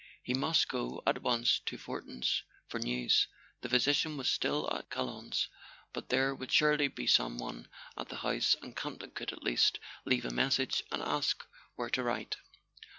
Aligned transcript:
He 0.23 0.33
must 0.33 0.67
go 0.67 1.03
at 1.05 1.21
once 1.21 1.59
to 1.59 1.77
Fortin's 1.77 2.41
for 2.67 2.79
news. 2.79 3.27
The 3.61 3.69
physician 3.69 4.17
was 4.17 4.27
still 4.31 4.67
at 4.73 4.89
Chalons; 4.89 5.47
but 5.93 6.09
there 6.09 6.33
would 6.33 6.51
surely 6.51 6.87
be 6.87 7.05
some 7.05 7.37
one 7.37 7.67
at 7.95 8.09
the 8.09 8.15
house, 8.15 8.55
and 8.63 8.75
Campton 8.75 9.11
could 9.11 9.31
at 9.31 9.43
least 9.43 9.77
leave 10.03 10.25
a 10.25 10.31
message 10.31 10.81
and 10.91 11.03
ask 11.03 11.45
where 11.75 11.91
to 11.91 12.01
write. 12.01 12.37